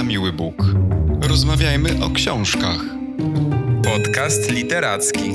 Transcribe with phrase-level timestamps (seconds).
[0.00, 0.54] Na miły Bóg.
[1.28, 2.80] Rozmawiajmy o książkach.
[3.84, 5.30] Podcast literacki.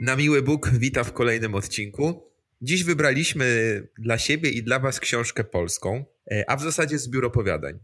[0.00, 2.22] Na miły Bóg wita w kolejnym odcinku.
[2.62, 3.46] Dziś wybraliśmy
[3.98, 7.78] dla siebie i dla Was książkę polską, e, a w zasadzie zbiór opowiadań.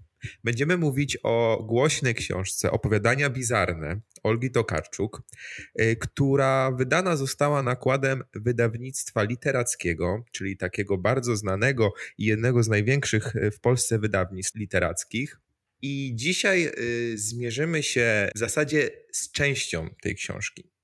[0.45, 5.22] Będziemy mówić o głośnej książce Opowiadania Bizarne Olgi Tokarczuk,
[5.75, 13.36] e, która wydana została nakładem wydawnictwa literackiego, czyli takiego bardzo znanego i jednego z największych
[13.36, 15.40] e, w Polsce wydawnictw literackich.
[15.82, 16.72] I dzisiaj
[17.14, 20.75] zmierzymy się w zasadzie z częścią tej książki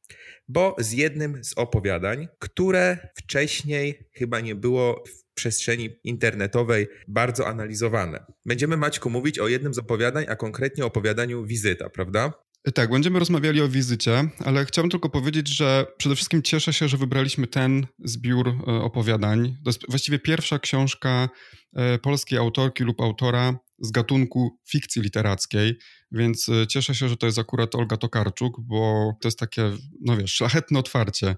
[0.48, 8.24] bo z jednym z opowiadań, które wcześniej chyba nie było w przestrzeni internetowej bardzo analizowane.
[8.46, 12.32] Będziemy, Maćku, mówić o jednym z opowiadań, a konkretnie o opowiadaniu Wizyta, prawda?
[12.74, 16.96] Tak, będziemy rozmawiali o wizycie, ale chciałbym tylko powiedzieć, że przede wszystkim cieszę się, że
[16.96, 19.56] wybraliśmy ten zbiór e, opowiadań.
[19.64, 21.28] To jest właściwie pierwsza książka
[21.76, 25.78] e, polskiej autorki lub autora z gatunku fikcji literackiej,
[26.12, 30.16] więc e, cieszę się, że to jest akurat Olga Tokarczuk, bo to jest takie, no
[30.16, 31.36] wiesz, szlachetne otwarcie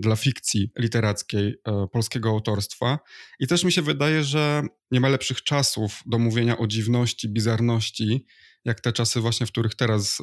[0.00, 1.54] dla fikcji literackiej
[1.92, 2.98] polskiego autorstwa.
[3.40, 8.26] I też mi się wydaje, że nie ma lepszych czasów do mówienia o dziwności, bizarności,
[8.64, 10.18] jak te czasy właśnie, w których teraz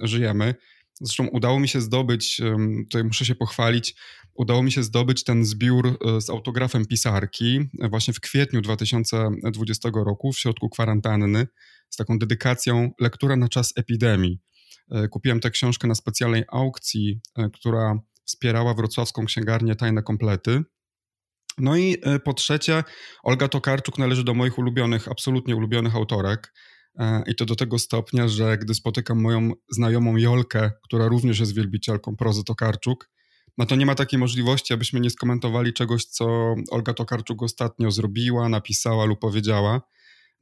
[0.00, 0.54] żyjemy.
[1.00, 2.40] Zresztą udało mi się zdobyć,
[2.90, 3.94] tutaj muszę się pochwalić,
[4.34, 10.32] udało mi się zdobyć ten zbiór e, z autografem pisarki właśnie w kwietniu 2020 roku
[10.32, 11.46] w środku kwarantanny
[11.90, 14.40] z taką dedykacją lektura na czas epidemii.
[14.90, 20.62] E, kupiłem tę książkę na specjalnej aukcji, e, która wspierała wrocławską księgarnię Tajne Komplety.
[21.58, 22.84] No i po trzecie,
[23.22, 26.52] Olga Tokarczuk należy do moich ulubionych, absolutnie ulubionych autorek.
[26.98, 31.54] E, I to do tego stopnia, że gdy spotykam moją znajomą Jolkę, która również jest
[31.54, 33.10] wielbicielką prozy Tokarczuk,
[33.58, 38.48] no to nie ma takiej możliwości, abyśmy nie skomentowali czegoś, co Olga Tokarczuk ostatnio zrobiła,
[38.48, 39.80] napisała lub powiedziała.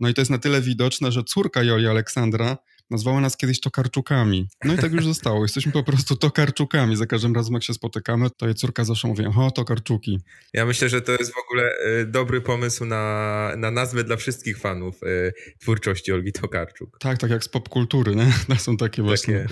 [0.00, 2.56] No i to jest na tyle widoczne, że córka Joli Aleksandra
[2.90, 4.48] Nazwała nas kiedyś Tokarczukami.
[4.64, 5.42] No i tak już zostało.
[5.42, 6.96] Jesteśmy po prostu Tokarczukami.
[6.96, 10.20] Za każdym razem, jak się spotykamy, to jej córka zawsze mówi, o, Tokarczuki.
[10.52, 14.58] Ja myślę, że to jest w ogóle e, dobry pomysł na, na nazwę dla wszystkich
[14.58, 16.98] fanów e, twórczości Olgi Tokarczuk.
[16.98, 18.32] Tak, tak jak z popkultury, nie?
[18.48, 19.46] To są takie tak właśnie.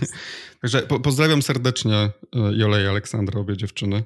[0.61, 2.11] Także po, pozdrawiam serdecznie
[2.53, 4.03] Jolę i Aleksandra, obie dziewczyny.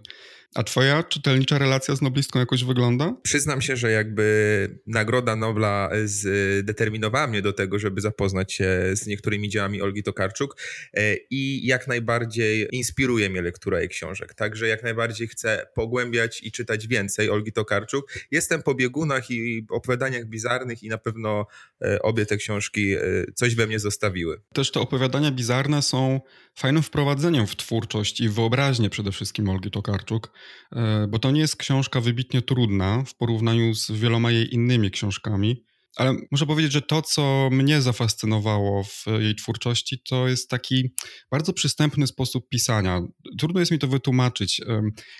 [0.54, 3.14] A twoja czytelnicza relacja z noblistką jakoś wygląda?
[3.22, 9.48] Przyznam się, że jakby Nagroda Nobla zdeterminowała mnie do tego, żeby zapoznać się z niektórymi
[9.48, 10.56] dziełami Olgi Tokarczuk
[10.94, 14.34] e, i jak najbardziej inspiruje mnie lektura jej książek.
[14.34, 18.12] Także jak najbardziej chcę pogłębiać i czytać więcej Olgi Tokarczuk.
[18.30, 21.46] Jestem po biegunach i opowiadaniach bizarnych i na pewno
[21.82, 23.00] e, obie te książki e,
[23.34, 24.40] coś we mnie zostawiły.
[24.54, 26.20] Też te opowiadania bizarne są
[26.54, 30.32] fajnym wprowadzeniem w twórczość i wyobraźnię przede wszystkim Olgi Tokarczuk.
[30.72, 35.64] E, bo to nie jest książka wybitnie trudna w porównaniu z wieloma jej innymi książkami.
[35.96, 40.90] Ale muszę powiedzieć, że to, co mnie zafascynowało w jej twórczości, to jest taki
[41.30, 43.00] bardzo przystępny sposób pisania.
[43.38, 44.60] Trudno jest mi to wytłumaczyć,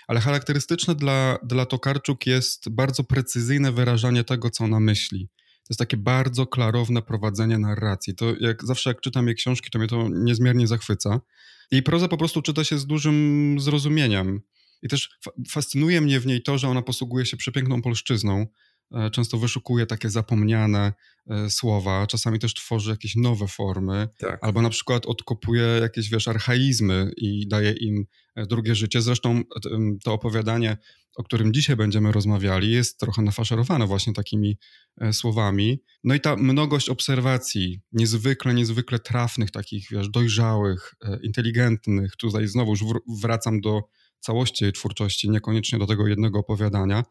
[0.07, 5.29] ale charakterystyczne dla, dla Tokarczuk jest bardzo precyzyjne wyrażanie tego, co ona myśli.
[5.37, 8.15] To jest takie bardzo klarowne prowadzenie narracji.
[8.15, 11.21] To jak zawsze jak czytam jej książki, to mnie to niezmiernie zachwyca.
[11.71, 14.41] Jej proza po prostu czyta się z dużym zrozumieniem.
[14.81, 15.09] I też
[15.49, 18.47] fascynuje mnie w niej to, że ona posługuje się przepiękną polszczyzną.
[18.93, 20.93] E, często wyszukuje takie zapomniane
[21.29, 24.39] e, słowa, czasami też tworzy jakieś nowe formy, tak.
[24.41, 28.05] albo na przykład odkopuje jakieś, wiesz, archaizmy i daje im
[28.35, 29.01] e, drugie życie.
[29.01, 29.41] Zresztą
[30.03, 30.77] to opowiadanie,
[31.15, 34.57] o którym dzisiaj będziemy rozmawiali, jest trochę nafaszerowane właśnie takimi
[35.11, 35.81] słowami.
[36.03, 40.93] No i ta mnogość obserwacji, niezwykle, niezwykle trafnych, takich, wiesz, dojrzałych,
[41.23, 42.15] inteligentnych.
[42.15, 42.83] Tutaj znowu już
[43.21, 43.81] wracam do
[44.21, 47.03] całości jej twórczości, niekoniecznie do tego jednego opowiadania,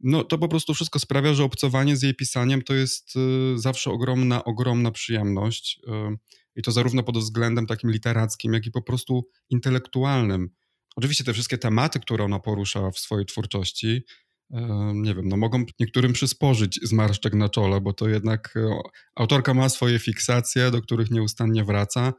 [0.00, 3.90] no to po prostu wszystko sprawia, że obcowanie z jej pisaniem to jest y, zawsze
[3.90, 5.80] ogromna, ogromna przyjemność.
[5.88, 6.16] Y,
[6.56, 10.50] I to zarówno pod względem takim literackim, jak i po prostu intelektualnym.
[10.96, 14.56] Oczywiście te wszystkie tematy, które ona porusza w swojej twórczości, y,
[14.94, 18.54] nie wiem, no mogą niektórym przysporzyć zmarszczek na czole, bo to jednak
[19.14, 22.12] autorka ma swoje fiksacje, do których nieustannie wraca.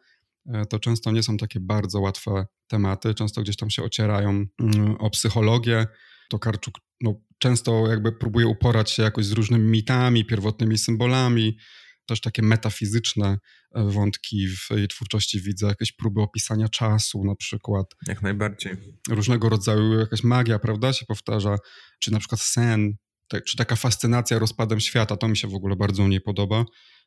[0.69, 5.09] To często nie są takie bardzo łatwe tematy, często gdzieś tam się ocierają mm, o
[5.09, 5.87] psychologię.
[6.29, 11.57] To Karczuk no, często jakby próbuje uporać się jakoś z różnymi mitami, pierwotnymi symbolami,
[12.05, 13.37] też takie metafizyczne
[13.75, 17.85] e, wątki w jej twórczości widzę, jakieś próby opisania czasu na przykład.
[18.07, 18.73] Jak najbardziej.
[19.09, 21.57] Różnego rodzaju jakaś magia, prawda, się powtarza,
[21.99, 22.97] czy na przykład sen,
[23.45, 26.65] czy taka fascynacja rozpadem świata, to mi się w ogóle bardzo u niej podoba.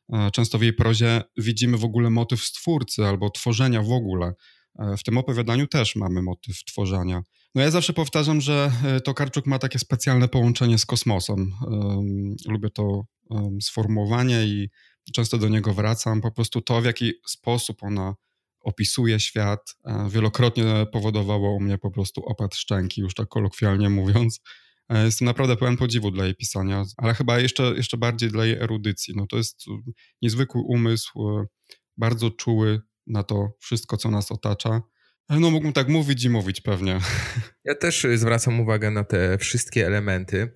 [0.09, 4.33] E, często w jej prozie widzimy w ogóle motyw stwórcy albo tworzenia w ogóle.
[4.79, 7.21] E, w tym opowiadaniu też mamy motyw tworzenia.
[7.55, 11.53] No ja zawsze powtarzam, że e, Tokarczuk ma takie specjalne połączenie z kosmosem.
[12.47, 13.05] Lubię to
[13.61, 14.69] sformułowanie i
[15.13, 16.21] często do niego wracam.
[16.21, 18.15] Po prostu to, w jaki sposób ona
[18.59, 19.75] opisuje świat,
[20.09, 24.41] wielokrotnie powodowało u mnie po prostu opad szczęki, już tak kolokwialnie mówiąc.
[24.91, 28.55] E, jestem naprawdę pełen podziwu dla jej pisania, ale chyba jeszcze, jeszcze bardziej dla jej
[28.55, 29.13] erudycji.
[29.17, 29.65] No to jest
[30.21, 31.11] niezwykły umysł,
[31.97, 34.81] bardzo czuły na to wszystko, co nas otacza.
[35.29, 36.99] No mógłbym tak mówić i mówić pewnie.
[37.65, 40.49] Ja też y, zwracam uwagę na te wszystkie elementy,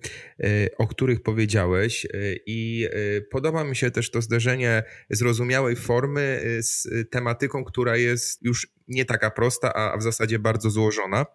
[0.44, 2.88] y, o których powiedziałeś y, i
[3.30, 9.30] podoba mi się też to zderzenie zrozumiałej formy z tematyką, która jest już nie taka
[9.30, 11.26] prosta, a w zasadzie bardzo złożona.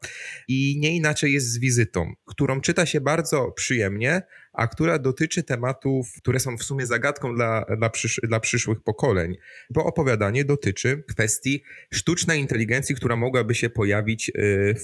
[0.47, 4.21] I nie inaczej jest z wizytą, którą czyta się bardzo przyjemnie,
[4.53, 9.35] a która dotyczy tematów, które są w sumie zagadką dla, dla, przysz dla przyszłych pokoleń,
[9.69, 11.63] bo opowiadanie dotyczy kwestii
[11.93, 14.31] sztucznej inteligencji, która mogłaby się pojawić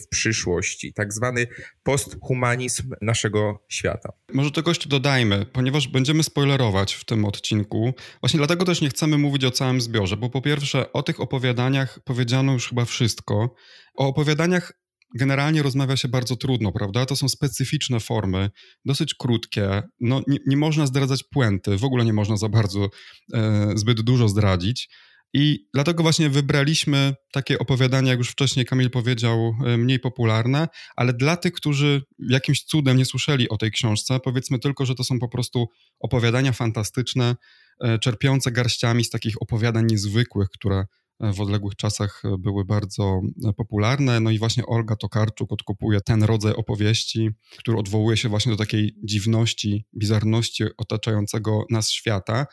[0.04, 1.48] w przyszłości tak zwany
[1.84, 4.14] posthumanizm naszego świata.
[4.34, 7.94] Może tego jeszcze dodajmy, ponieważ będziemy spoilerować w tym odcinku.
[8.20, 12.00] Właśnie dlatego też nie chcemy mówić o całym zbiorze, bo po pierwsze o tych opowiadaniach
[12.04, 13.56] powiedziano już chyba wszystko.
[13.96, 14.74] O opowiadaniach
[15.16, 17.06] generalnie rozmawia się bardzo trudno, prawda?
[17.06, 18.50] To są specyficzne formy,
[18.86, 19.84] dosyć krótkie.
[20.00, 22.90] No, nie, nie można zdradzać puenty, w ogóle nie można za bardzo,
[23.34, 24.90] e, zbyt dużo zdradzić.
[25.34, 31.14] I dlatego właśnie wybraliśmy takie opowiadania, jak już wcześniej Kamil powiedział, e, mniej popularne, ale
[31.14, 35.20] dla tych, którzy jakimś cudem nie słyszeli o tej książce, powiedzmy tylko, że to są
[35.20, 35.68] po prostu
[36.00, 37.36] opowiadania fantastyczne,
[37.84, 40.86] e, czerpiące garściami z takich opowiadań niezwykłych, które
[41.20, 43.22] w odległych czasach były bardzo
[43.58, 44.20] popularne.
[44.20, 48.96] No i właśnie Olga Tokarczuk odkupuje ten rodzaj opowieści, który odwołuje się właśnie do takiej
[49.04, 52.46] dziwności, bizarności otaczającego nas świata.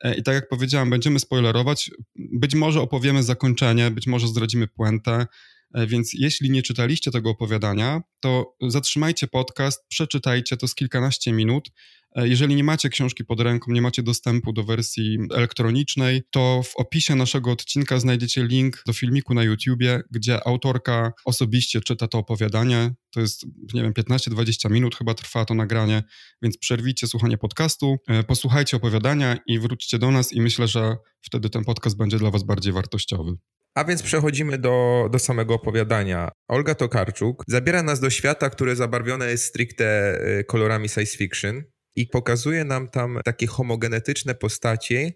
[0.00, 1.90] E, I tak jak powiedziałem, będziemy spoilerować.
[2.16, 5.26] Być może opowiemy zakończenie, być może zdradzimy puentę.
[5.74, 11.70] E, więc jeśli nie czytaliście tego opowiadania, to zatrzymajcie podcast, przeczytajcie to z kilkanaście minut.
[12.16, 16.76] E, jeżeli nie macie książki pod ręką, nie macie dostępu do wersji elektronicznej, to w
[16.76, 22.94] opisie naszego odcinka znajdziecie link do filmiku na YouTubie, gdzie autorka osobiście czyta to opowiadanie.
[23.10, 26.02] To jest, nie wiem, 15-20 minut chyba trwa to nagranie,
[26.42, 31.50] więc przerwijcie słuchanie podcastu, e, posłuchajcie opowiadania i wróćcie do nas i myślę, że wtedy
[31.50, 33.32] ten podcast będzie dla was bardziej wartościowy.
[33.74, 36.30] A więc przechodzimy do, do samego opowiadania.
[36.48, 41.62] Olga Tokarczuk zabiera nas do świata, które zabarwione jest stricte y, kolorami science fiction
[41.96, 45.12] i pokazuje nam tam takie homogenetyczne postacie,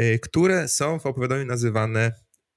[0.00, 2.12] y, które są w opowiadaniu nazywane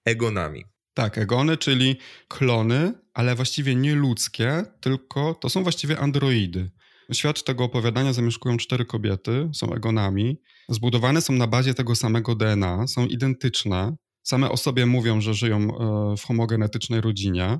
[0.05, 0.65] egonami.
[0.93, 1.97] Tak, egony, czyli
[2.27, 6.71] klony, ale właściwie nie ludzkie, tylko to są właściwie androidy.
[7.13, 10.41] Świat tego opowiadania zamieszkują cztery kobiety, są egonami.
[10.69, 15.57] Zbudowane są na bazie tego samego DNA, są identyczne, same o sobie mówią, że żyją
[15.57, 17.59] e, w homogenetycznej rodzinie,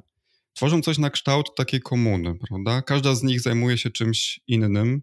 [0.54, 2.82] tworzą coś na kształt takiej komuny, prawda?
[2.82, 5.02] Każda z nich zajmuje się czymś innym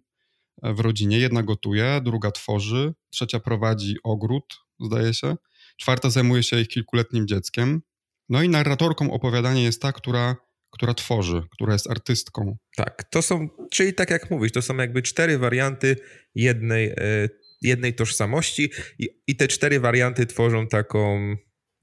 [0.63, 1.19] w rodzinie.
[1.19, 4.45] Jedna gotuje, druga tworzy, trzecia prowadzi ogród,
[4.81, 5.37] zdaje się,
[5.77, 7.83] czwarta zajmuje się ich kilkuletnim dzieckiem.
[8.29, 10.37] No i narratorką opowiadania jest ta, która,
[10.71, 12.57] która tworzy, która jest artystką.
[12.77, 15.97] Tak, to są, czyli tak jak mówisz, to są jakby cztery warianty
[16.35, 17.29] jednej, e,
[17.63, 21.35] jednej tożsamości i, i te cztery warianty tworzą taką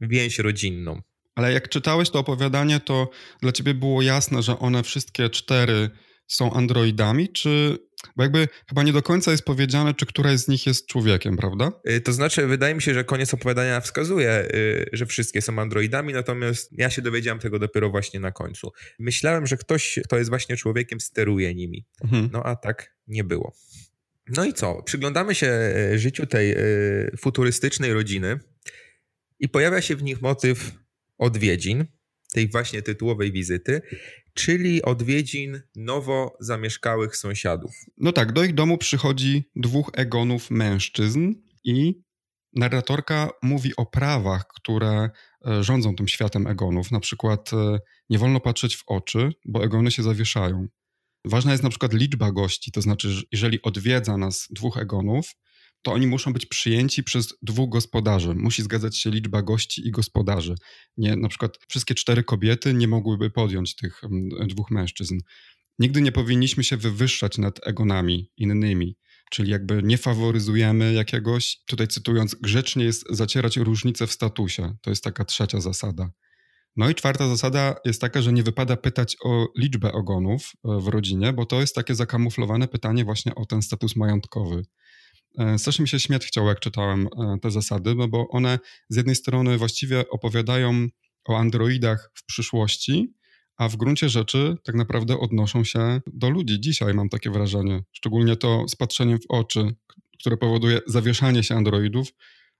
[0.01, 1.01] więź rodzinną.
[1.36, 3.10] Ale jak czytałeś to opowiadanie, to
[3.42, 5.89] dla ciebie było jasne, że one wszystkie cztery
[6.28, 7.78] są androidami, czy
[8.16, 11.71] bo jakby chyba nie do końca jest powiedziane, czy któraś z nich jest człowiekiem, prawda?
[11.90, 16.14] Y, to znaczy, wydaje mi się, że koniec opowiadania wskazuje, y, że wszystkie są androidami,
[16.14, 18.71] natomiast ja się dowiedziałem tego dopiero właśnie na końcu.
[19.00, 21.85] Myślałem, że ktoś, kto jest właśnie człowiekiem, steruje nimi.
[22.04, 22.30] Mhm.
[22.31, 23.56] No a tak nie było.
[24.28, 24.83] No i co?
[24.83, 25.47] Przyglądamy się
[25.94, 26.56] y, życiu tej
[27.18, 28.40] futurystycznej rodziny.
[29.40, 30.71] I pojawia się w nich motyw
[31.18, 31.85] odwiedzin,
[32.33, 33.81] tej właśnie tytułowej wizyty,
[34.35, 37.71] czyli odwiedzin nowo zamieszkałych sąsiadów.
[37.97, 42.01] No tak, do ich domu przychodzi dwóch egonów mężczyzn i
[42.54, 45.09] narratorka mówi o prawach, które
[45.47, 46.92] e, rządzą tym światem egonów.
[46.92, 50.68] Na przykład e, nie wolno patrzeć w oczy, bo egony się zawieszają.
[51.25, 55.35] Ważna jest na przykład liczba gości, to znaczy, że jeżeli odwiedza nas dwóch egonów,
[55.85, 58.35] to oni muszą być przyjęci przez dwóch gospodarzy.
[58.35, 60.56] Musi zgadzać się liczba gości i gospodarzy.
[60.97, 65.18] Nie, na przykład wszystkie cztery kobiety nie mogłyby podjąć tych mm, dwóch mężczyzn.
[65.80, 68.97] Nigdy nie powinniśmy się wywyższać nad egonami innymi,
[69.31, 74.75] czyli jakby nie faworyzujemy jakiegoś, tutaj cytując, grzecznie jest zacierać różnice w statusie.
[74.81, 76.11] To jest taka trzecia zasada.
[76.75, 80.87] No i czwarta zasada jest taka, że nie wypada pytać o liczbę ogonów e, w
[80.87, 84.63] rodzinie, bo to jest takie zakamuflowane pytanie właśnie o ten status majątkowy.
[85.37, 88.95] E, strasznie mi się śmiać chciało, jak czytałem e, te zasady, no bo one z
[88.95, 90.87] jednej strony właściwie opowiadają
[91.27, 93.13] o androidach w przyszłości,
[93.57, 96.59] a w gruncie rzeczy tak naprawdę odnoszą się do ludzi.
[96.59, 99.75] Dzisiaj mam takie wrażenie, szczególnie to z patrzeniem w oczy,
[100.19, 102.07] które powoduje zawieszanie się androidów,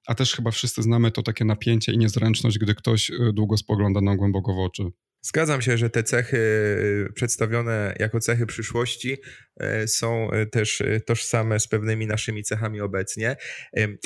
[0.08, 4.02] a też chyba wszyscy znamy to takie napięcie i niezręczność, gdy ktoś y, długo spogląda
[4.02, 4.84] nam głęboko w oczy.
[5.26, 6.38] Zgadzam się, że te cechy
[7.10, 9.18] y, przedstawione jako cechy przyszłości
[9.84, 13.36] y, są też tożsame z pewnymi naszymi cechami obecnie.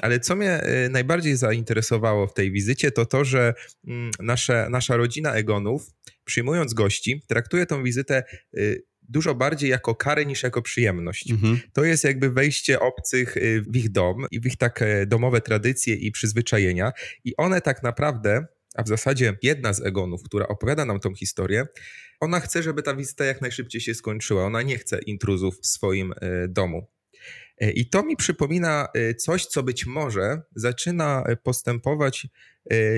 [0.02, 3.54] Ale co mnie najbardziej zainteresowało w tej wizycie, to to, że
[3.88, 5.92] mm, nasze, nasza rodzina Egonów,
[6.26, 8.24] przyjmując gości, traktuje tą wizytę
[9.10, 11.32] dużo bardziej jako karę niż jako przyjemność.
[11.32, 11.60] Mhm.
[11.74, 15.96] To jest jakby wejście obcych y, w ich dom i w ich takie domowe tradycje
[15.96, 16.92] i przyzwyczajenia
[17.24, 18.46] i one tak naprawdę,
[18.80, 21.68] a w zasadzie jedna z Egonów, która opowiada nam tą historię,
[22.20, 24.46] ona chce, żeby ta wizyta jak najszybciej się skończyła.
[24.46, 26.88] Ona nie chce intruzów w swoim y, domu.
[27.64, 32.28] Y, I to mi przypomina coś, co być może zaczyna postępować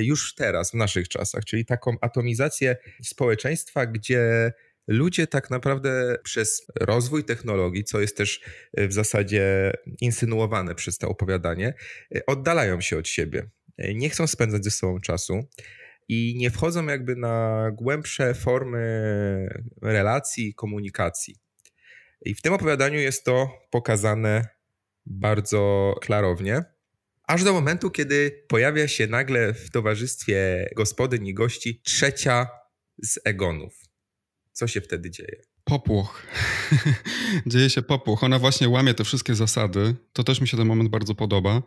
[0.01, 4.51] już teraz, w naszych czasach, czyli taką atomizację społeczeństwa, gdzie
[4.87, 8.41] ludzie tak naprawdę przez rozwój technologii, co jest też
[8.73, 11.73] e, w zasadzie insynuowane przez to opowiadanie,
[12.15, 13.49] e, oddalają się od siebie.
[13.95, 15.47] Nie chcą spędzać ze sobą czasu
[16.07, 18.83] i nie wchodzą jakby na głębsze formy
[19.81, 21.35] relacji, komunikacji.
[22.21, 24.47] I w tym opowiadaniu jest to pokazane
[25.05, 26.63] bardzo klarownie.
[27.23, 32.47] Aż do momentu, kiedy pojawia się nagle w towarzystwie gospodyń i gości trzecia
[33.03, 33.79] z Egonów.
[34.51, 35.50] Co się wtedy dzieje?
[35.71, 36.27] Popłoch.
[37.47, 38.23] dzieje się popłoch.
[38.23, 39.95] Ona właśnie łamie te wszystkie zasady.
[40.13, 41.61] To też mi się ten moment bardzo podoba.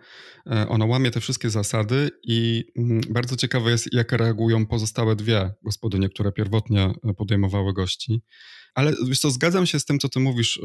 [0.46, 5.50] E, ona łamie te wszystkie zasady i mm, bardzo ciekawe jest, jak reagują pozostałe dwie
[5.62, 8.22] gospodynie, które pierwotnie e, podejmowały gości.
[8.74, 10.60] Ale wiesz co, zgadzam się z tym, co ty mówisz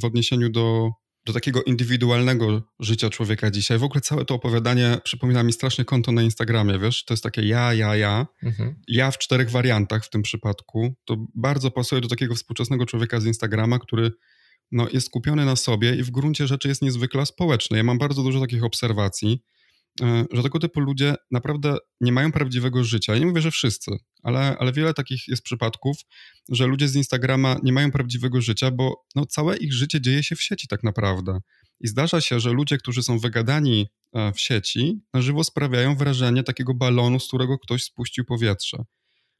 [0.00, 0.90] w odniesieniu do
[1.26, 3.78] do takiego indywidualnego życia człowieka dzisiaj.
[3.78, 7.04] W ogóle całe to opowiadanie przypomina mi strasznie konto na Instagramie, wiesz?
[7.04, 8.26] To jest takie ja, ja, ja.
[8.42, 8.74] Mhm.
[8.88, 10.94] Ja w czterech wariantach w tym przypadku.
[11.04, 14.12] To bardzo pasuje do takiego współczesnego człowieka z Instagrama, który
[14.72, 17.76] no, jest skupiony na sobie i w gruncie rzeczy jest niezwykle społeczny.
[17.76, 19.42] Ja mam bardzo dużo takich obserwacji
[20.32, 23.12] że tego typu ludzie naprawdę nie mają prawdziwego życia.
[23.12, 23.90] Ja nie mówię, że wszyscy,
[24.22, 25.96] ale, ale wiele takich jest przypadków,
[26.48, 30.36] że ludzie z Instagrama nie mają prawdziwego życia, bo no, całe ich życie dzieje się
[30.36, 31.38] w sieci tak naprawdę.
[31.80, 36.42] I zdarza się, że ludzie, którzy są wygadani e, w sieci, na żywo sprawiają wrażenie
[36.42, 38.84] takiego balonu, z którego ktoś spuścił powietrze.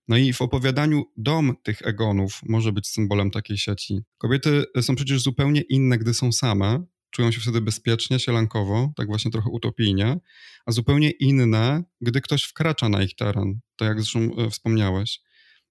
[0.08, 4.00] No i w opowiadaniu dom tych egonów może być symbolem takiej sieci.
[4.18, 6.84] Kobiety są przecież zupełnie inne, gdy są same,
[7.16, 10.18] czują się wtedy bezpiecznie, sielankowo, tak właśnie trochę utopijnie,
[10.66, 15.20] a zupełnie inne, gdy ktoś wkracza na ich teren, tak jak zresztą e, wspomniałeś.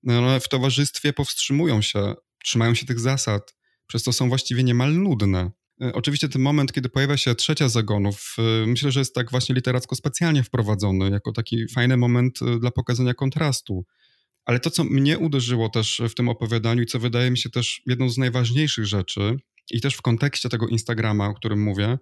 [0.03, 3.55] No, w towarzystwie powstrzymują się, trzymają się tych zasad,
[3.87, 5.51] przez to są właściwie niemal nudne.
[5.81, 9.55] E, oczywiście ten moment, kiedy pojawia się trzecia zagonów, e, myślę, że jest tak właśnie
[9.55, 13.85] literacko specjalnie wprowadzony, jako taki fajny moment dla pokazania kontrastu.
[14.45, 17.81] Ale to, co mnie uderzyło też w tym opowiadaniu i co wydaje mi się też
[17.85, 19.37] jedną z najważniejszych rzeczy,
[19.71, 21.97] i też w kontekście tego Instagrama, o którym mówię,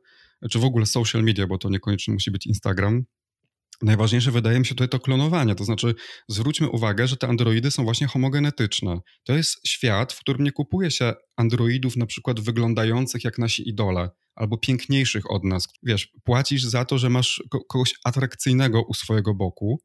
[0.51, 3.05] czy w ogóle social media, bo to niekoniecznie musi być Instagram,
[3.81, 5.95] Najważniejsze wydaje mi się tutaj to klonowanie, to znaczy
[6.27, 8.99] zwróćmy uwagę, że te androidy są właśnie homogenetyczne.
[9.23, 14.09] To jest świat, w którym nie kupuje się androidów na przykład wyglądających jak nasi idole,
[14.35, 15.67] albo piękniejszych od nas.
[15.83, 19.81] Wiesz, płacisz za to, że masz kogoś atrakcyjnego u swojego boku.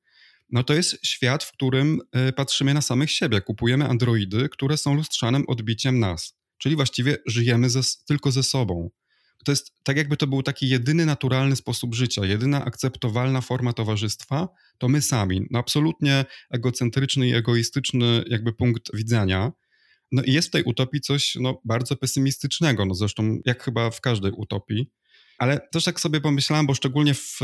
[0.51, 3.41] No to jest świat, w którym y, patrzymy na samych siebie.
[3.41, 8.91] Kupujemy androidy, które są lustrzanym odbiciem nas czyli właściwie żyjemy ze, tylko ze sobą.
[9.45, 14.49] To jest tak, jakby to był taki jedyny naturalny sposób życia, jedyna akceptowalna forma towarzystwa,
[14.79, 15.47] to my sami.
[15.50, 19.53] No absolutnie egocentryczny i egoistyczny jakby punkt widzenia.
[20.12, 24.00] No i jest w tej utopii coś no, bardzo pesymistycznego, no zresztą jak chyba w
[24.00, 24.91] każdej utopii.
[25.38, 27.38] Ale też tak sobie pomyślałem, bo szczególnie w,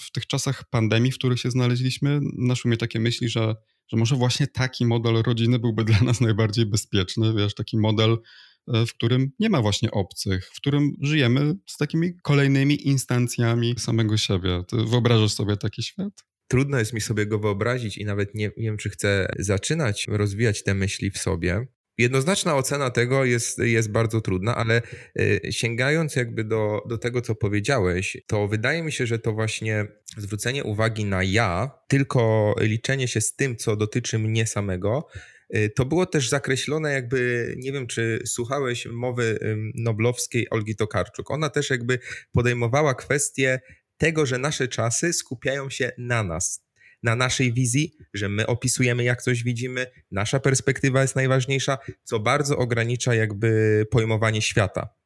[0.00, 3.54] w tych czasach pandemii, w których się znaleźliśmy, naszły mnie takie myśli, że,
[3.88, 8.18] że może właśnie taki model rodziny byłby dla nas najbardziej bezpieczny, wiesz, taki model
[8.86, 14.62] w którym nie ma właśnie obcych, w którym żyjemy z takimi kolejnymi instancjami samego siebie.
[14.68, 16.24] Ty wyobrażasz sobie taki świat?
[16.48, 20.74] Trudno jest mi sobie go wyobrazić i nawet nie, wiem, czy chcę zaczynać rozwijać te
[20.74, 21.66] myśli w sobie.
[21.98, 24.82] Jednoznaczna ocena tego jest, jest bardzo trudna, ale
[25.18, 29.86] e, sięgając jakby do, do tego, co powiedziałeś, to wydaje mi się, że to właśnie
[30.16, 35.39] zwrócenie uwagi na ja, tylko liczenie się z tym, co dotyczy mnie samego, Y,
[35.76, 39.38] to było też zakreślone jakby, nie wiem czy słuchałeś mowy
[39.74, 41.30] noblowskiej Olgi Tokarczuk.
[41.30, 41.98] Ona też jakby
[42.32, 43.60] podejmowała kwestię
[43.96, 46.64] tego, że nasze czasy skupiają się na nas,
[47.02, 52.58] na naszej wizji, że my opisujemy jak coś widzimy, nasza perspektywa jest najważniejsza, co bardzo
[52.58, 54.99] ogranicza jakby pojmowanie świata.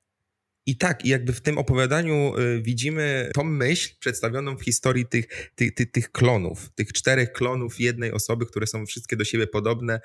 [0.67, 5.51] I tak, i jakby w tym opowiadaniu y, widzimy tą myśl przedstawioną w historii tych,
[5.55, 10.01] tych, tych, tych klonów, tych czterech klonów jednej osoby, które są wszystkie do siebie podobne.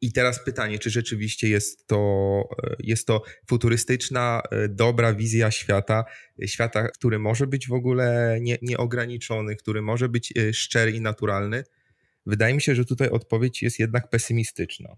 [0.00, 6.04] I teraz pytanie, czy rzeczywiście jest to, jest to futurystyczna, dobra wizja świata,
[6.46, 11.64] świata, który może być w ogóle nie, nieograniczony, który może być szczery i naturalny,
[12.26, 14.88] Wydaje mi się, że tutaj odpowiedź jest jednak pesymistyczna.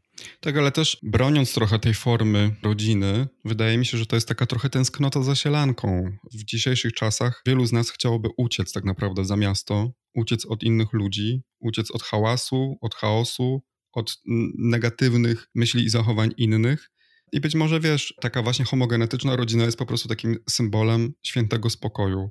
[0.40, 4.46] Tak, ale też broniąc trochę tej formy rodziny, wydaje mi się, że to jest taka
[4.46, 6.16] trochę tęsknota za sielanką.
[6.32, 10.92] W dzisiejszych czasach wielu z nas chciałoby uciec tak naprawdę za miasto, uciec od innych
[10.92, 14.16] ludzi, uciec od hałasu, od chaosu, od
[14.58, 16.90] negatywnych myśli i zachowań innych.
[17.32, 22.30] I być może wiesz, taka właśnie homogenetyczna rodzina jest po prostu takim symbolem świętego spokoju.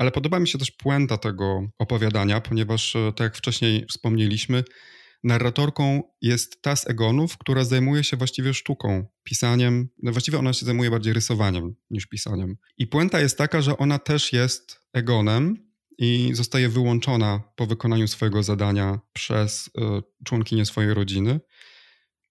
[0.00, 4.64] Ale podoba mi się też puenta tego opowiadania, ponieważ, e, tak jak wcześniej wspomnieliśmy,
[5.24, 9.88] narratorką jest ta z Egonów, która zajmuje się właściwie sztuką, pisaniem.
[10.02, 12.56] No właściwie ona się zajmuje bardziej rysowaniem niż pisaniem.
[12.78, 18.42] I puenta jest taka, że ona też jest Egonem i zostaje wyłączona po wykonaniu swojego
[18.42, 19.70] zadania przez y,
[20.24, 21.40] członkinię swojej rodziny.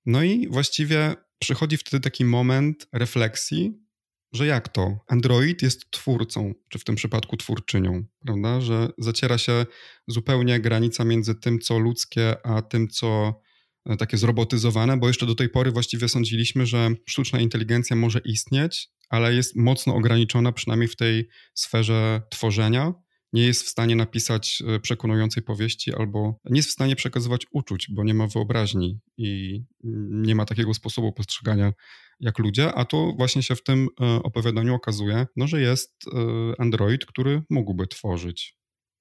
[0.06, 3.89] No i właściwie przychodzi wtedy taki moment refleksji,
[4.32, 4.98] że jak to?
[5.08, 8.62] Android jest twórcą, czy w tym przypadku twórczynią, prawda?
[8.62, 9.66] Że zaciera się
[10.08, 13.42] zupełnie granica między tym, co ludzkie, a tym, co
[13.86, 18.90] e, takie zrobotyzowane, bo jeszcze do tej pory właściwie sądziliśmy, że sztuczna inteligencja może istnieć,
[19.10, 22.94] ale jest mocno ograniczona, przynajmniej w tej sferze tworzenia.
[23.34, 27.88] Nie jest w stanie napisać e, przekonującej powieści, albo nie jest w stanie przekazywać uczuć,
[27.92, 29.62] bo nie ma wyobraźni i
[30.10, 31.74] nie ma takiego sposobu postrzegania
[32.20, 36.62] jak ludzie, a to właśnie się w tym e, opowiadaniu okazuje, no, że jest e,
[36.62, 38.56] android, który mógłby tworzyć.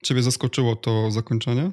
[0.05, 1.71] Ciebie zaskoczyło to zakończenie?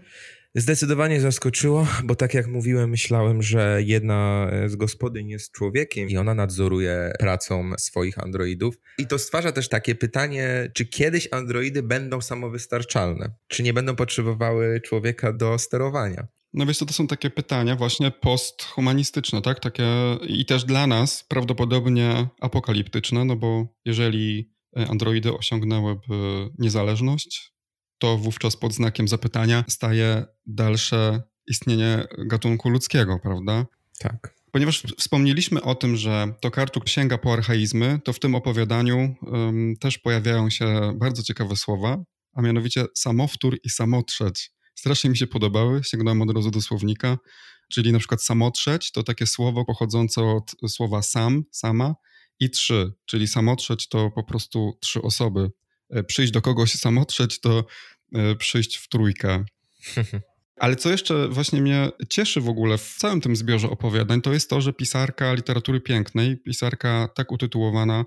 [0.57, 6.33] Zdecydowanie zaskoczyło, bo tak jak mówiłem, myślałem, że jedna z gospodyń jest człowiekiem i ona
[6.33, 8.75] nadzoruje pracą swoich androidów.
[8.97, 13.35] I to stwarza też takie pytanie, czy kiedyś androidy będą samowystarczalne?
[13.47, 16.27] Czy nie będą potrzebowały człowieka do sterowania?
[16.53, 19.59] No wiesz, to, to są takie pytania właśnie posthumanistyczne, tak?
[19.59, 27.53] Takie i też dla nas prawdopodobnie apokaliptyczne, no bo jeżeli e, androidy osiągnęłyby niezależność,
[27.97, 33.65] to wówczas pod znakiem zapytania staje dalsze istnienie gatunku ludzkiego, prawda?
[33.99, 34.36] Tak.
[34.51, 39.97] Ponieważ wspomnieliśmy o tym, że Tokarczuk sięga po archaizmy, to w tym opowiadaniu um, też
[39.97, 42.03] pojawiają się bardzo ciekawe słowa,
[42.34, 47.17] a mianowicie samowtór i samotrzeć strasznie mi się podobały, sięgnąłem od razu do słownika,
[47.69, 51.95] czyli na przykład samotrzeć to takie słowo pochodzące od słowa sam, sama
[52.39, 55.51] i trzy, czyli samotrzeć to po prostu trzy osoby.
[55.89, 57.65] E, przyjść do kogoś samotrzeć to
[58.15, 59.45] e, przyjść w trójkę.
[60.56, 64.50] Ale co jeszcze właśnie mnie cieszy w ogóle w całym tym zbiorze opowiadań, to jest
[64.50, 68.06] to, że pisarka literatury pięknej, pisarka tak utytułowana,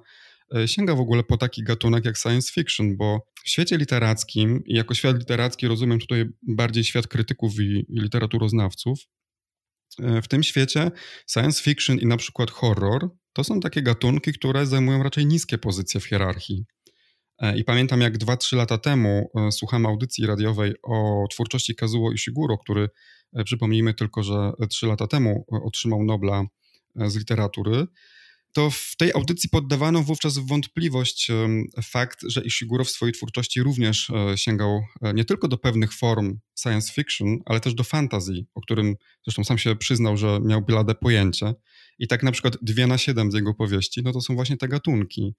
[0.54, 4.74] E, sięga w ogóle po taki gatunek jak science fiction, bo w świecie literackim, i
[4.74, 8.98] jako świat literacki rozumiem tutaj bardziej świat krytyków i, i literaturoznawców,
[10.02, 10.90] e, w tym świecie
[11.30, 16.00] science fiction i na przykład horror to są takie gatunki, które zajmują raczej niskie pozycje
[16.00, 16.64] w hierarchii.
[17.38, 22.88] E, I pamiętam, jak 2-3 lata temu słuchałem audycji radiowej o twórczości Kazuo Ishiguro, który,
[23.44, 26.44] przypomnijmy tylko, że 3 lata temu otrzymał Nobla
[26.96, 27.86] z literatury
[28.52, 31.30] to w tej audycji poddawano wówczas w wątpliwość
[31.82, 36.38] fakt, że Ishiguro w swojej twórczości również e, sięgał e, nie tylko do pewnych form
[36.60, 40.94] science fiction, ale też do fantasy, o którym zresztą sam się przyznał, że miał blade
[40.94, 41.54] pojęcie.
[41.98, 44.68] I tak na przykład dwie na siedem z jego powieści, no to są właśnie te
[44.68, 45.34] gatunki.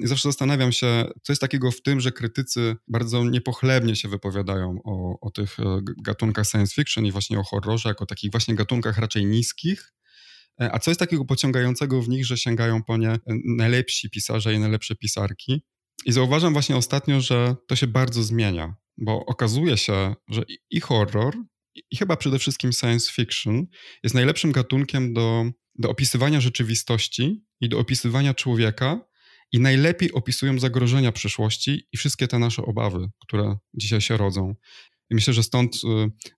[0.00, 4.78] I zawsze zastanawiam się, co jest takiego w tym, że krytycy bardzo niepochlebnie się wypowiadają
[4.84, 8.98] o, o tych e, gatunkach science fiction i właśnie o horrorze, jako takich właśnie gatunkach
[8.98, 9.96] raczej niskich,
[10.60, 14.58] E, a co jest takiego pociągającego w nich, że sięgają po nie najlepsi pisarze i
[14.58, 15.62] najlepsze pisarki?
[16.06, 21.36] I zauważam właśnie ostatnio, że to się bardzo zmienia, bo okazuje się, że i horror,
[21.90, 23.66] i chyba przede wszystkim science fiction
[24.02, 29.00] jest najlepszym gatunkiem do, do opisywania rzeczywistości i do opisywania człowieka,
[29.52, 34.54] i najlepiej opisują zagrożenia przyszłości i wszystkie te nasze obawy, które dzisiaj się rodzą.
[35.10, 35.78] I myślę, że stąd y,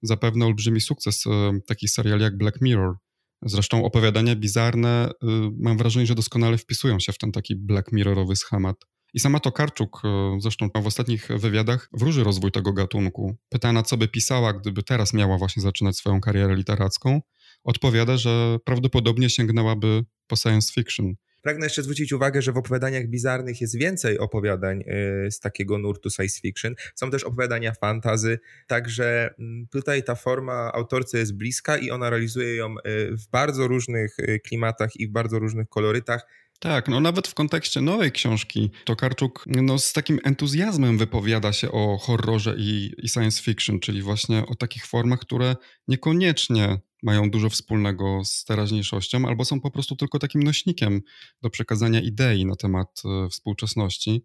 [0.03, 1.31] zapewne olbrzymi sukces y,
[1.67, 2.95] takich seriali jak Black Mirror,
[3.43, 5.27] Zresztą opowiadania bizarne, y,
[5.59, 8.77] mam wrażenie, że doskonale wpisują się w ten taki Black Mirrorowy schemat.
[9.15, 10.03] I sama Tokarczuk,
[10.39, 13.37] zresztą w ostatnich wywiadach, wróży rozwój tego gatunku.
[13.49, 17.21] Pytana, co by pisała, gdyby teraz miała właśnie zaczynać swoją karierę literacką,
[17.65, 21.15] odpowiada, że prawdopodobnie sięgnęłaby po science fiction.
[21.43, 24.81] Pragnę jeszcze zwrócić uwagę, że w opowiadaniach bizarnych jest więcej opowiadań
[25.27, 26.75] y, z takiego nurtu science fiction.
[26.95, 32.57] Są też opowiadania fantazy, także mm, tutaj ta forma autorce jest bliska i ona realizuje
[32.57, 36.27] ją y, w bardzo różnych y, klimatach i w bardzo różnych kolorytach.
[36.61, 41.99] Tak, no nawet w kontekście nowej książki Tokarczuk no, z takim entuzjazmem wypowiada się o
[41.99, 45.57] horrorze i, i science fiction, czyli właśnie o takich formach, które
[45.89, 51.01] niekoniecznie mają dużo wspólnego z teraźniejszością, albo są po prostu tylko takim nośnikiem
[51.43, 54.25] do przekazania idei na temat e, współczesności.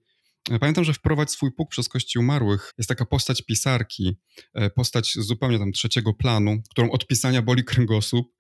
[0.52, 4.18] E, pamiętam, że wprowadź swój puk przez kości umarłych jest taka postać pisarki,
[4.54, 8.36] e, postać zupełnie tam trzeciego planu, którą od pisania boli kręgosłup.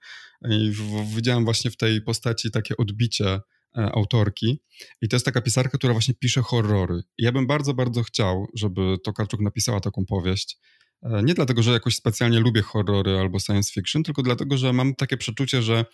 [0.49, 0.71] I
[1.15, 3.39] widziałem właśnie w tej postaci takie odbicie
[3.75, 4.61] autorki.
[5.01, 7.01] I to jest taka pisarka, która właśnie pisze horrory.
[7.17, 10.57] I ja bym bardzo, bardzo chciał, żeby Tokarczuk napisała taką powieść.
[11.03, 14.95] E, nie dlatego, że jakoś specjalnie lubię horrory albo science fiction, tylko dlatego, że mam
[14.95, 15.85] takie przeczucie, że e,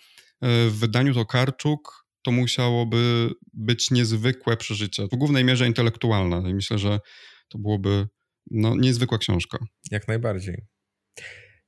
[0.68, 6.50] w wydaniu Tokarczuk to musiałoby być niezwykłe przeżycie, w głównej mierze intelektualne.
[6.50, 7.00] I myślę, że
[7.48, 8.08] to byłoby
[8.50, 9.58] no, niezwykła książka.
[9.90, 10.66] Jak najbardziej.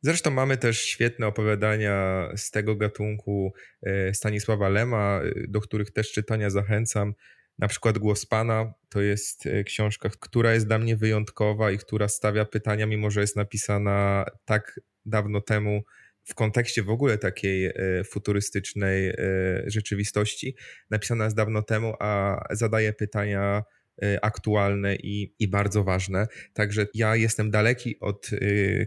[0.02, 6.50] Zresztą mamy też świetne opowiadania z tego gatunku e, Stanisława Lema, do których też czytania
[6.50, 7.14] zachęcam.
[7.58, 12.08] Na przykład Głos Pana to jest e, książka, która jest dla mnie wyjątkowa i która
[12.08, 15.82] stawia pytania, mimo że jest napisana tak dawno temu
[16.24, 17.72] w kontekście w ogóle takiej e,
[18.04, 19.14] futurystycznej e,
[19.66, 20.56] rzeczywistości.
[20.90, 23.62] Napisana jest dawno temu, a zadaje pytania
[24.22, 26.26] aktualne i, i bardzo ważne.
[26.54, 28.30] Także ja jestem daleki od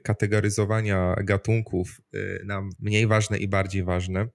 [0.04, 2.02] kategoryzowania gatunków
[2.44, 4.28] na mniej ważne i bardziej ważne.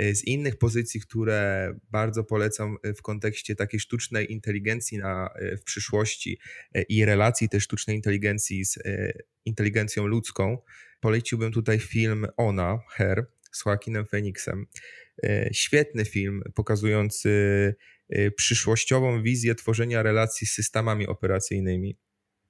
[0.00, 6.38] Z innych pozycji, które bardzo polecam w kontekście takiej sztucznej inteligencji na, w przyszłości
[6.88, 8.78] i relacji tej sztucznej inteligencji z
[9.44, 10.58] inteligencją ludzką,
[11.00, 14.66] poleciłbym tutaj film Ona, Her, z Joaquinem Phoenixem.
[15.52, 17.30] Świetny film pokazujący
[18.36, 21.96] przyszłościową wizję tworzenia relacji z systemami operacyjnymi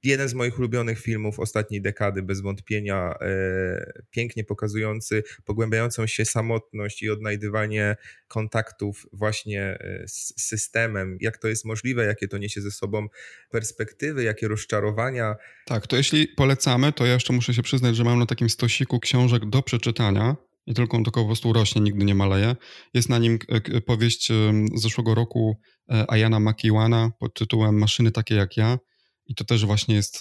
[0.06, 7.02] jeden z moich ulubionych filmów ostatniej dekady, bez wątpienia, e, pięknie pokazujący pogłębiającą się samotność
[7.02, 7.96] i odnajdywanie
[8.28, 13.06] kontaktów właśnie e, z systemem, jak to jest możliwe, jakie to niesie ze sobą
[13.50, 15.36] perspektywy, jakie rozczarowania.
[15.66, 19.00] Tak, to jeśli polecamy, to ja jeszcze muszę się przyznać, że mam na takim stosiku
[19.00, 20.36] książek do przeczytania.
[20.66, 22.56] I tylko on tylko po prostu rośnie, nigdy nie maleje.
[22.94, 24.28] Jest na nim e, powieść
[24.74, 25.60] z zeszłego roku
[26.08, 28.78] Ayana Makiwana pod tytułem Maszyny takie jak ja.
[29.26, 30.18] I to też właśnie jest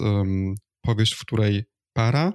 [0.82, 2.34] powieść, w której para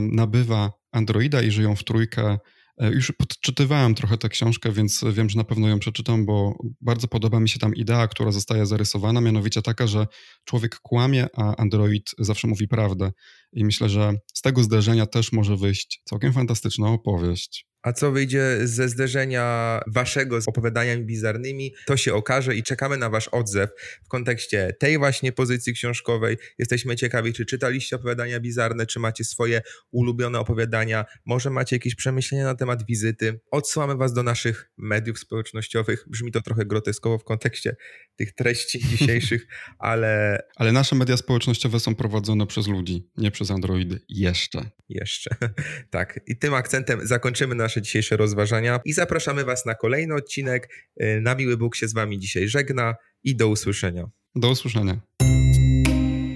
[0.00, 2.38] nabywa androida i żyją w trójkę.
[2.78, 7.08] E, już podczytywałem trochę tę książkę, więc wiem, że na pewno ją przeczytam, bo bardzo
[7.08, 10.06] podoba mi się tam idea, która zostaje zarysowana, mianowicie taka, że
[10.44, 13.12] człowiek kłamie, a android zawsze mówi prawdę.
[13.52, 17.71] I myślę, że z tego zdarzenia też może wyjść całkiem fantastyczna opowieść.
[17.82, 23.10] A co wyjdzie ze zderzenia waszego z opowiadaniami bizarnymi, to się okaże i czekamy na
[23.10, 23.70] wasz odzew
[24.04, 26.36] w kontekście tej właśnie pozycji książkowej.
[26.58, 32.44] Jesteśmy ciekawi, czy czytaliście opowiadania bizarne, czy macie swoje ulubione opowiadania, może macie jakieś przemyślenia
[32.44, 33.40] na temat wizyty.
[33.50, 36.04] Odsyłamy was do naszych mediów społecznościowych.
[36.06, 37.76] Brzmi to trochę groteskowo w kontekście
[38.16, 39.46] tych treści dzisiejszych,
[39.78, 40.42] ale...
[40.56, 44.00] Ale nasze media społecznościowe są prowadzone przez ludzi, nie przez androidy.
[44.08, 44.70] Jeszcze.
[44.88, 45.36] Jeszcze.
[45.90, 46.20] tak.
[46.26, 50.68] I tym akcentem zakończymy nasz nasze dzisiejsze rozważania i zapraszamy Was na kolejny odcinek.
[51.02, 54.10] Y, na miły Bóg się z Wami dzisiaj żegna i do usłyszenia.
[54.34, 55.00] Do usłyszenia.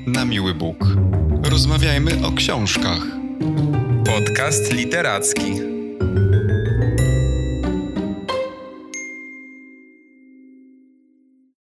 [0.07, 0.85] Na miły Bóg.
[1.43, 3.03] Rozmawiajmy o książkach.
[4.05, 5.76] Podcast literacki.